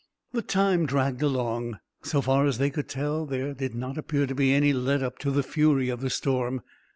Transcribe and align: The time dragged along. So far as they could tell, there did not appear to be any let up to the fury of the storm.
The 0.31 0.41
time 0.41 0.87
dragged 0.87 1.21
along. 1.21 1.77
So 2.01 2.21
far 2.21 2.47
as 2.47 2.57
they 2.57 2.71
could 2.71 2.89
tell, 2.89 3.27
there 3.27 3.53
did 3.53 3.75
not 3.75 3.99
appear 3.99 4.25
to 4.25 4.33
be 4.33 4.51
any 4.51 4.73
let 4.73 5.03
up 5.03 5.19
to 5.19 5.29
the 5.29 5.43
fury 5.43 5.89
of 5.89 6.01
the 6.01 6.09
storm. 6.09 6.63